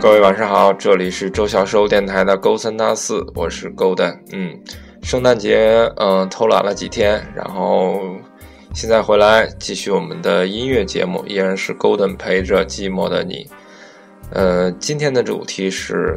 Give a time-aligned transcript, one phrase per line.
[0.00, 4.16] 各位晚上好，这里是周小收电台的勾三搭四，我是勾蛋。
[4.32, 4.56] 嗯，
[5.02, 8.00] 圣诞节嗯偷懒了几天，然后
[8.72, 13.44] 现在回来继续我们的音乐节目，依然是勾蛋陪着寂寞的你。
[14.30, 16.16] 呃，今天的主题是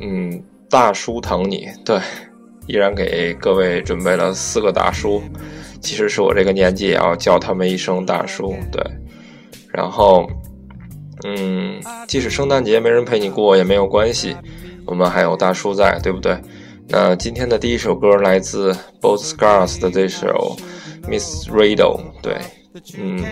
[0.00, 1.96] 嗯大叔疼你，对，
[2.66, 5.22] 依然给各位准备了四个大叔，
[5.80, 8.82] 其实是我这个年纪也要叫他们一声大叔，对，
[9.72, 10.28] 然后。
[11.24, 14.36] 嗯，即使圣诞节没人陪你过也没有关系，
[14.84, 16.38] 我们还有大叔在，对不对？
[16.86, 20.56] 那今天的第一首歌来自 Both Scars 的这首
[21.08, 22.36] Miss Riddle，对，
[22.98, 23.24] 嗯。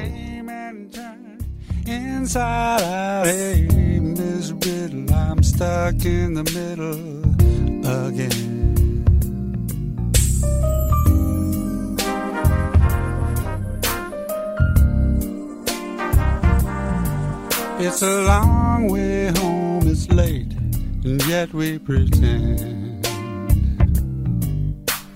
[17.84, 20.52] It's a long way home, it's late,
[21.02, 23.05] and yet we pretend.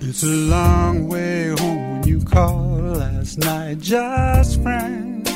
[0.01, 2.67] It's a long way home when you call
[3.01, 5.29] last night, just friends.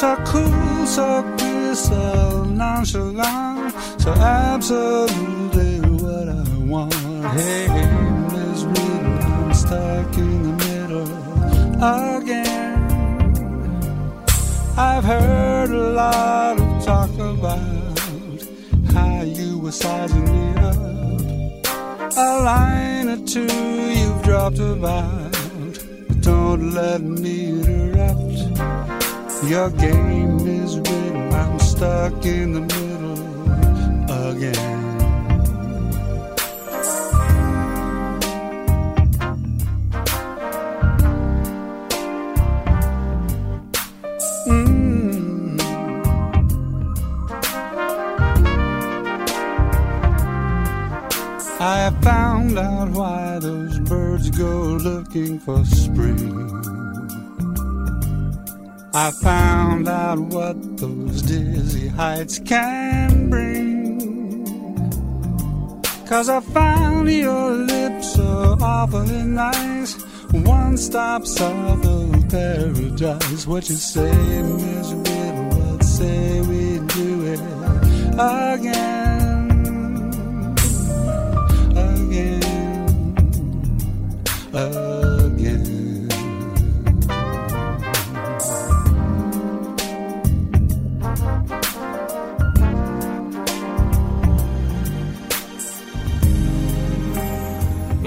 [0.00, 1.22] So cool, so
[1.74, 6.94] so nonchalant, so absolutely what I want.
[7.36, 8.78] Hey, Riddle,
[9.24, 12.51] I'm stuck in the middle again.
[14.76, 18.40] I've heard a lot of talk about
[18.94, 20.76] how you were sizing me up.
[22.16, 25.32] A line or two you've dropped about,
[26.08, 28.38] but don't let me interrupt.
[29.44, 34.81] Your game is rigged, I'm stuck in the middle again.
[55.44, 56.32] For spring.
[58.94, 64.44] I found out what those dizzy heights can bring.
[66.06, 70.00] Cause I found your lips so awfully nice.
[70.32, 73.46] One stop south of paradise.
[73.46, 75.48] What you say, Miss Riddle?
[75.58, 77.40] What say we do it
[78.14, 79.01] again?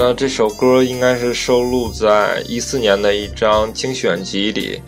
[0.07, 4.79] 那这首歌应该是收录在一四年的一张精选集里。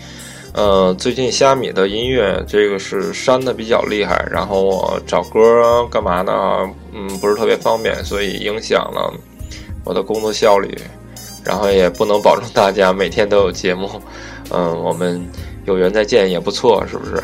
[0.53, 6.31] 呃，最近虾米的音乐这个是删的比较厉害，然后我找歌干嘛呢？
[6.93, 9.11] 嗯，不是特别方便，所以影响了
[9.83, 10.77] 我的工作效率。
[11.43, 13.89] 然后也不能保证大家每天都有节目，
[14.51, 15.27] 嗯，我们
[15.65, 17.23] 有缘再见也不错，是不是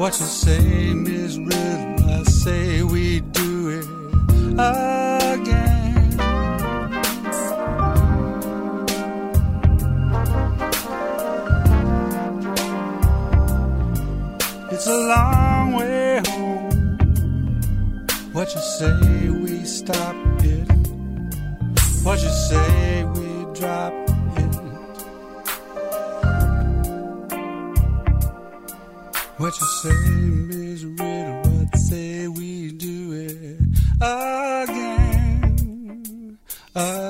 [0.00, 2.10] What you say, Miss Riddle?
[2.10, 3.84] I say we do it.
[4.54, 6.16] Again.
[14.72, 16.96] It's a long way home.
[18.32, 20.66] What you say we stop it?
[22.04, 23.89] What you say we drop
[29.40, 31.40] What you say, Miss Riddle?
[31.50, 33.58] What say we do it
[33.98, 35.08] again?
[36.74, 37.09] Again.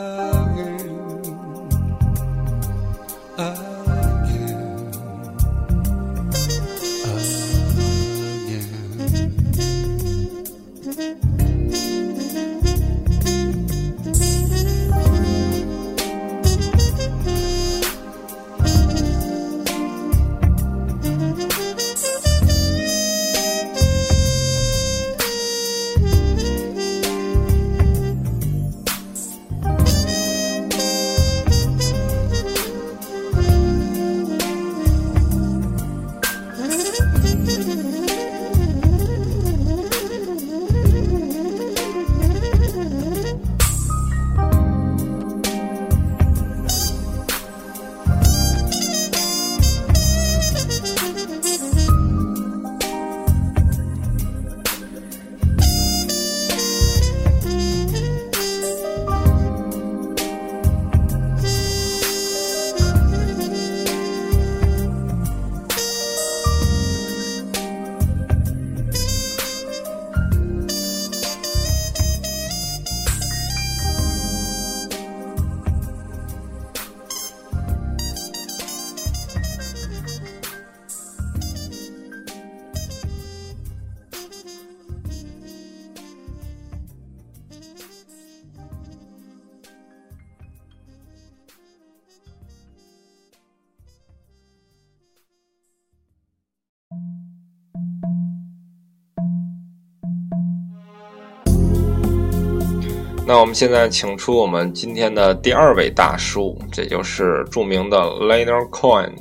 [103.31, 109.12] 那我们现在请出我们今天的第二位大叔，这就是著名的 Leonard Cohen。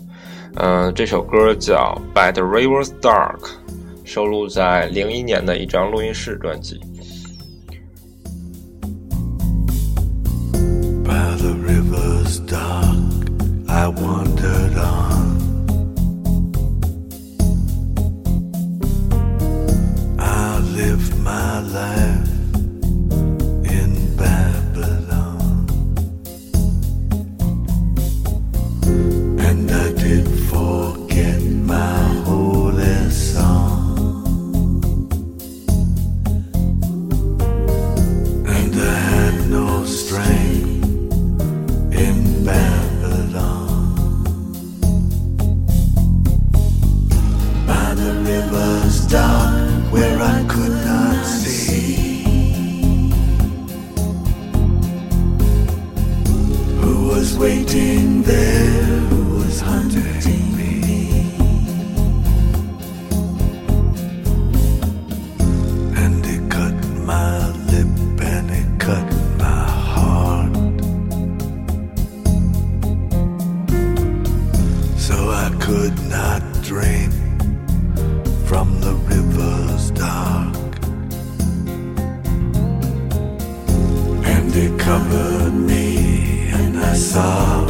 [0.55, 3.37] 嗯、这首歌叫《By the River's Dark》，
[4.03, 6.81] 收录在零一年的一张录音室专辑。
[11.03, 13.27] By the river's dark,
[13.67, 15.37] I wandered on.
[20.17, 22.38] I Live my life.
[84.59, 87.65] Covered me and I saw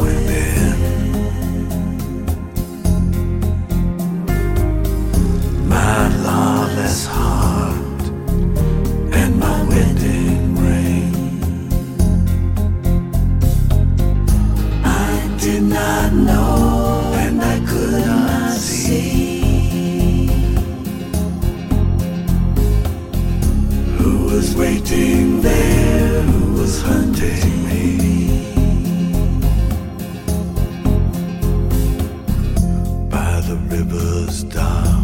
[34.44, 34.99] Down.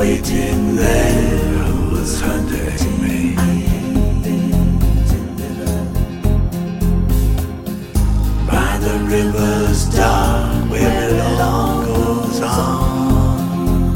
[0.00, 3.34] waiting there was hunting me.
[8.46, 13.92] By the river's dark, where it all goes on.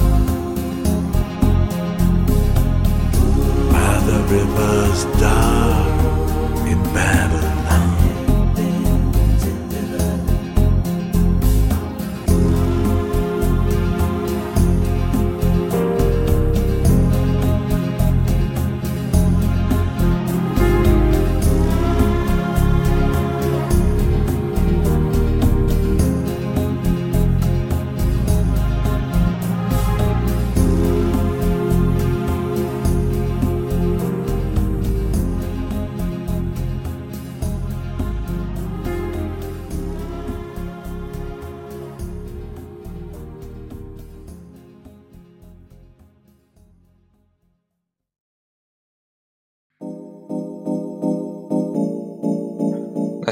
[3.73, 5.44] By the river's dark.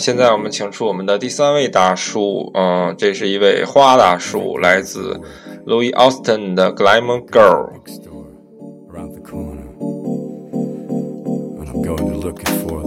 [0.02, 5.20] 现在我们请出我们的第三位大叔，嗯，这是一位花大叔，来自
[5.64, 7.70] Louis Austin 的 Glamour Girl。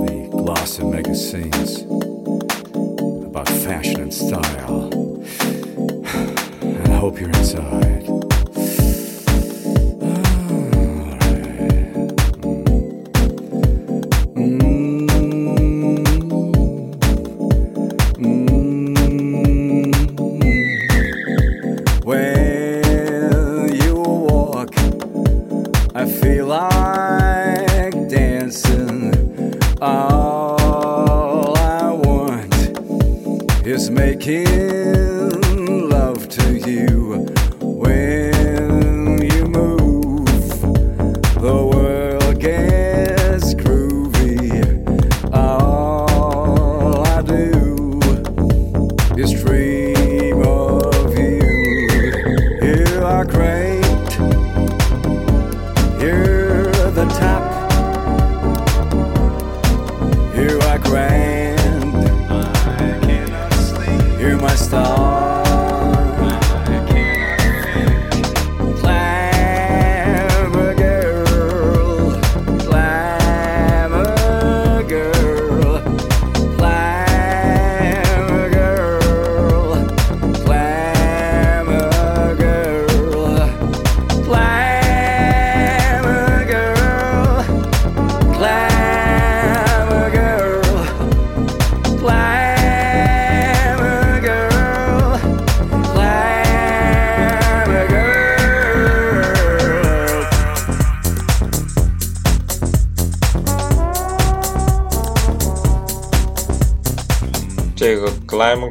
[0.05, 1.83] the glossy magazines
[3.25, 4.89] about fashion and style.
[6.61, 8.24] And I hope you're inside.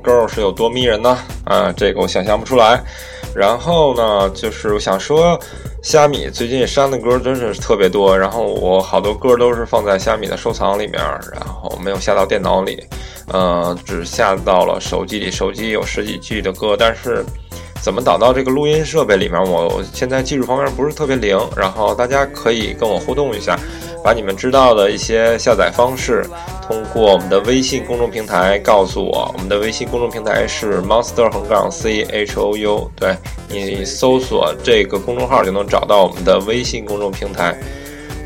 [0.04, 1.18] Girl 是有多迷人呢？
[1.44, 2.80] 啊，这个我想象不出来。
[3.34, 5.36] 然后呢，就是我想说，
[5.82, 12.84] 虾米最近删的歌真是特别多，然后我好多歌都是放在虾米的收藏里面，然后没有下到电脑里，
[13.32, 15.30] 呃，只下到了手机里。
[15.32, 17.24] 手机有十几 G 的歌，但是
[17.82, 21.36] 怎么导到这个录音设备里面，我现在技术方面不是特别灵。
[21.56, 23.58] 然后大家可以跟我互动一下，
[24.04, 26.22] 把你们知道的一些下载方式，
[26.68, 29.32] 通过我们的微信公众平台告诉我。
[29.32, 33.16] 我们的微信公众平台是 Monster 横杠 C H O U，对
[33.48, 37.58] 你搜索这个公众号就能找到我们的微信公众平台。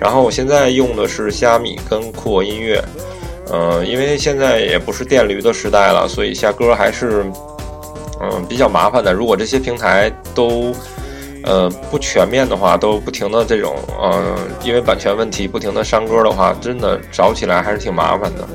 [0.01, 2.83] 然后我现在用的是虾米跟酷我音乐，
[3.53, 7.25] 嗯、因为现在也不是电驴的时代了，所以下歌还是
[8.21, 9.13] 嗯比较麻烦的。
[9.13, 10.75] 如果这些平台都
[11.49, 18.47] 呃不全面的话，都不停的这种呃因为版权问题不停的删歌的话，真的找起来还是挺麻烦的。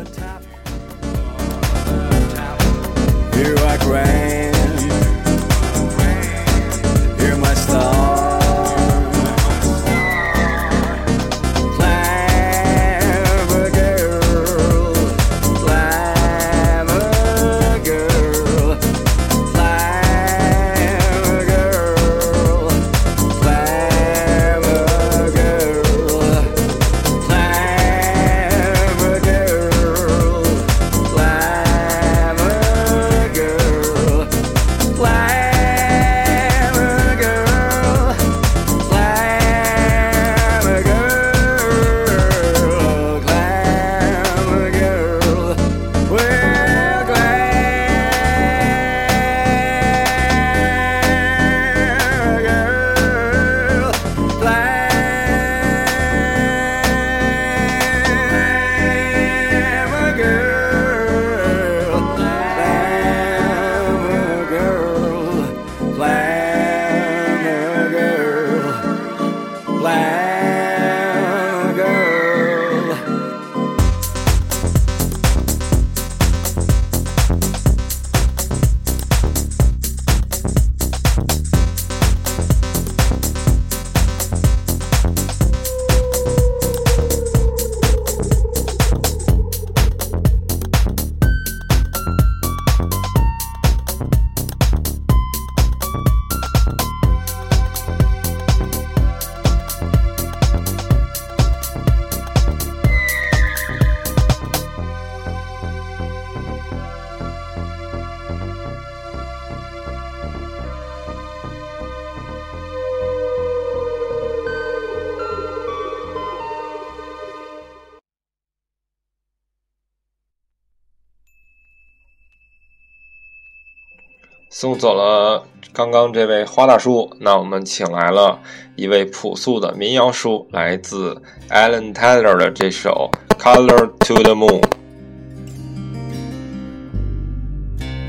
[124.56, 125.44] 送走了
[125.74, 128.40] 刚刚这位花大叔，那我们请来了
[128.76, 131.20] 一位朴素的民谣叔，来自
[131.50, 133.10] Allan Taylor 的这首
[133.42, 134.62] 《Color to the Moon》。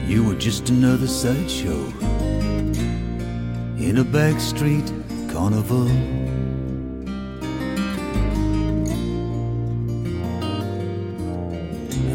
[0.06, 1.73] You were just another sideshow
[3.78, 4.92] in a back street
[5.32, 5.88] carnival.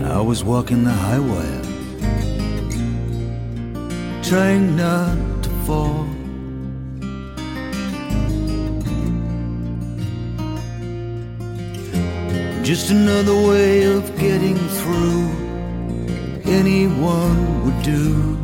[0.05, 1.58] I was walking the highway
[4.29, 6.05] trying not to fall.
[12.63, 15.29] Just another way of getting through
[16.45, 18.35] anyone would do.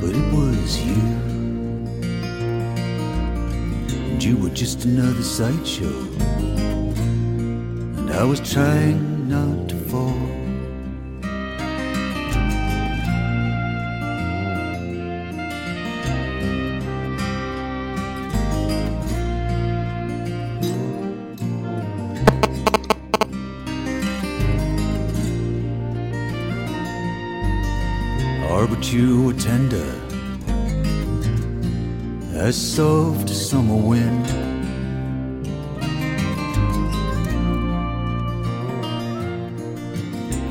[0.00, 1.02] But it was you.
[4.08, 5.98] And you were just another sideshow.
[7.98, 9.77] And I was trying not to
[28.78, 29.92] But you were tender
[32.32, 34.26] as soft summer wind.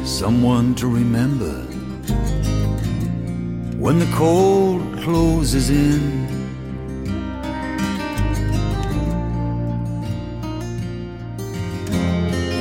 [0.06, 1.54] Someone to remember
[3.78, 6.28] when the cold closes in.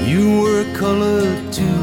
[0.06, 1.75] You were color to the moon.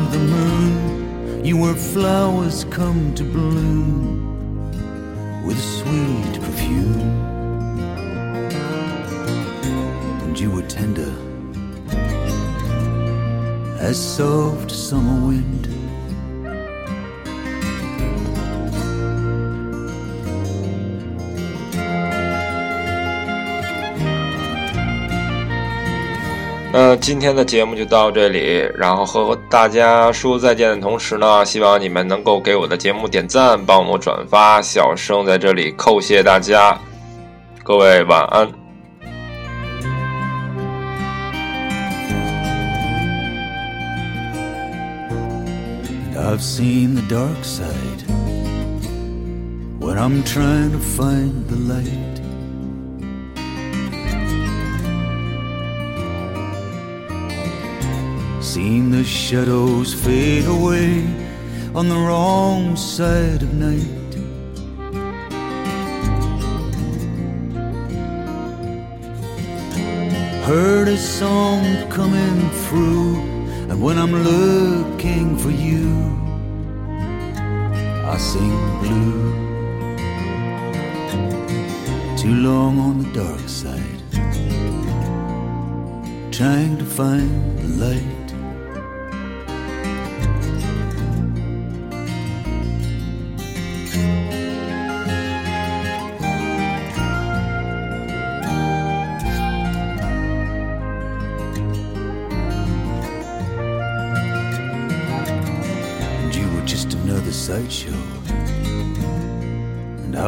[1.43, 4.23] You were flowers come to bloom
[5.45, 7.01] with sweet perfume.
[10.23, 11.13] And you were tender
[13.77, 15.82] as soft summer wind.
[27.03, 34.61] 今天的节目就到这里，然后和大家说再见的同时呢，希望你们能够给我的节目点赞，帮我转发。
[34.61, 36.79] 小生在这里叩谢大家，
[37.61, 38.47] 各位晚安。
[46.15, 48.05] I've seen the dark side
[49.81, 52.22] when I'm trying to find the light.
[58.53, 61.07] Seen the shadows fade away
[61.73, 64.13] on the wrong side of night.
[70.45, 73.15] Heard a song coming through,
[73.71, 75.89] and when I'm looking for you,
[78.05, 79.33] I sing blue.
[82.15, 84.03] Too long on the dark side,
[86.31, 88.22] trying to find the light.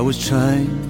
[0.06, 0.85] Was trying